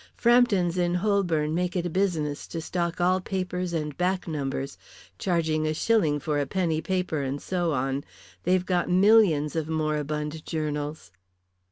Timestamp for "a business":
1.85-2.47